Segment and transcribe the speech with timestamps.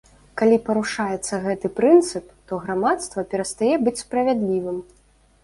[0.41, 4.83] Калі парушаецца гэты прынцып, то грамадства перастае быць справядлівым.